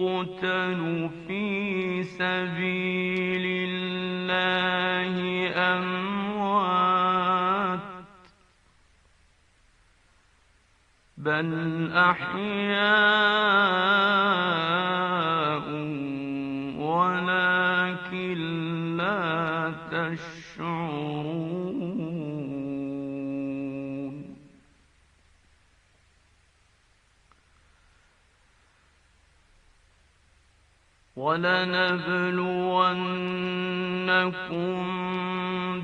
يقتل 0.00 1.10
في 1.26 2.02
سبيل 2.02 3.68
الله 3.68 5.16
أموات 5.78 6.98
بل 11.18 11.90
أحياء 11.92 12.38
ولكن 16.78 18.38
لا 18.96 19.72
تشعرون 19.90 21.47
ولنبلونكم 31.18 32.38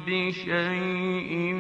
بشيء 0.07 1.53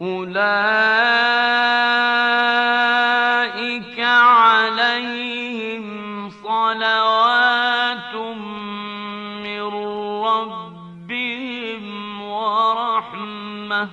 أولئك 0.00 0.38
عليهم 4.00 5.84
صلوات 6.30 8.14
من 9.44 9.62
ربهم 10.24 11.84
ورحمة. 12.22 13.88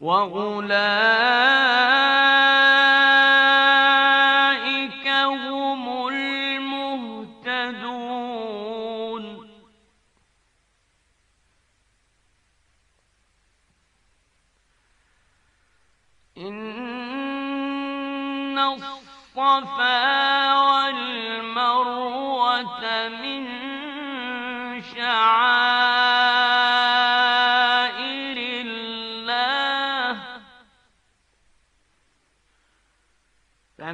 وأولئك 0.00 1.91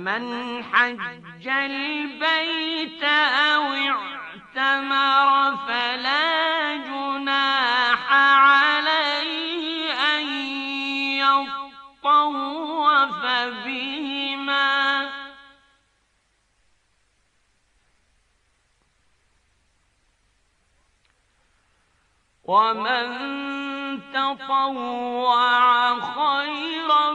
فمن 0.08 0.64
حج 0.64 1.48
البيت 1.48 3.02
أو 3.04 3.62
اعتمر 3.62 5.56
فلا 5.66 6.76
جناح 6.76 8.12
عليه 8.12 9.92
أن 9.92 10.26
يطوف 11.20 12.06
بهما. 13.64 15.10
ومن 22.44 23.08
تطوع 24.12 26.00
خيرا 26.00 27.12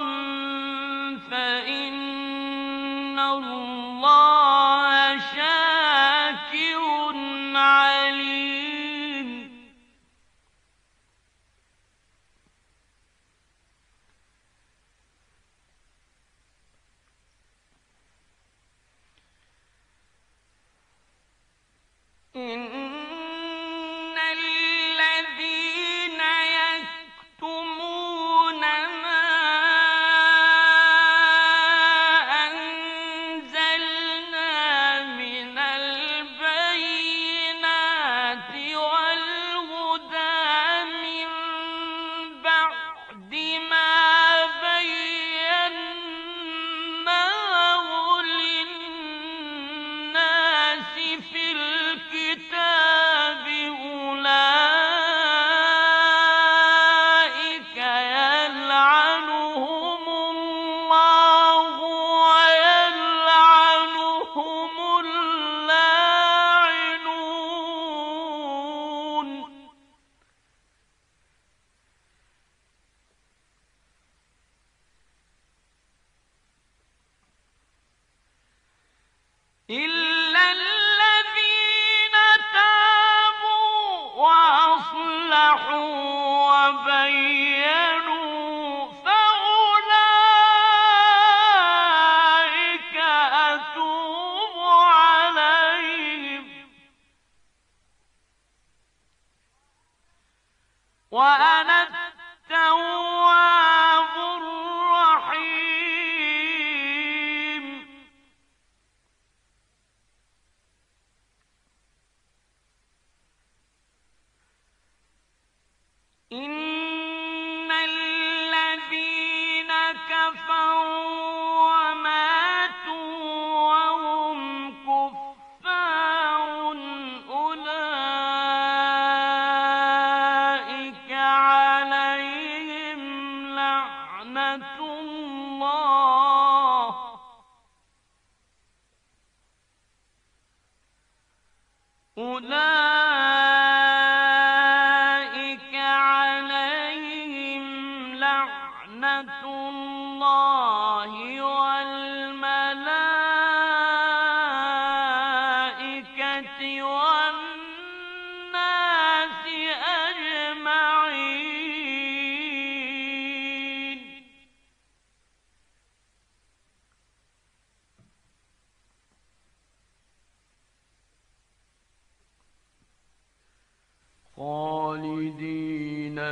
What. 101.14 101.53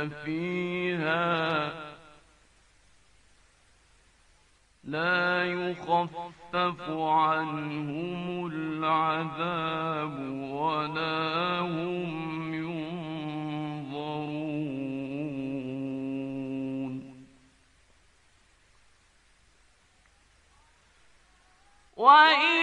فيها 0.08 1.72
لا 4.84 5.44
يخفف 5.44 6.90
عنهم 6.90 8.46
العذاب 8.46 10.18
ولا 10.50 11.60
هم 11.60 12.54
ينظرون. 12.54 13.02
وإلهكم 21.96 22.61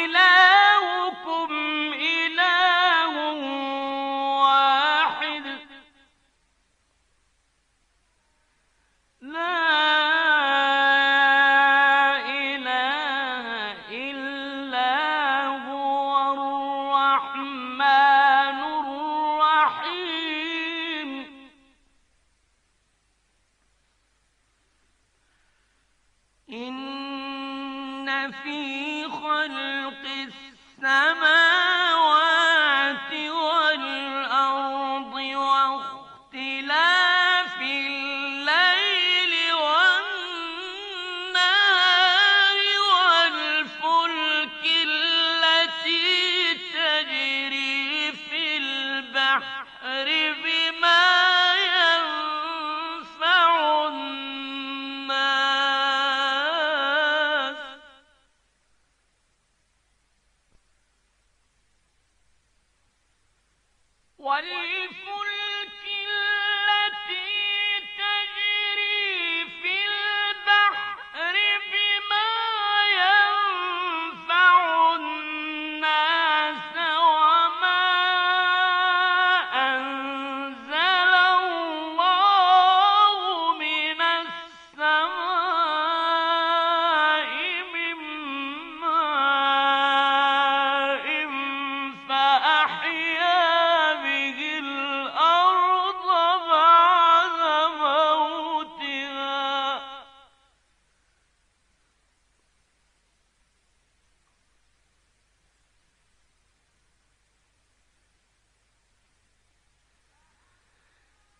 إن 26.51 28.31
في 28.31 29.03
خلق 29.03 30.03
السماوات 30.27 31.38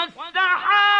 والسحاب 0.00 0.99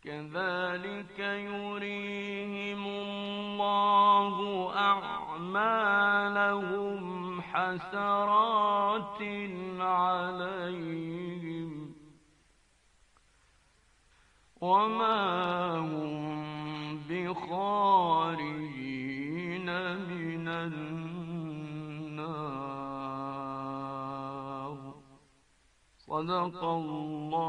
كذلك 0.09 1.19
يريهم 1.19 2.87
الله 2.87 4.37
أعمالهم 4.77 6.23
حسرات 7.43 9.21
وما 14.79 15.79
هم 15.79 16.99
بخارجين 17.11 18.49
من 20.11 20.49
النار. 20.49 20.79
صدق 25.99 26.65
الله 26.65 27.48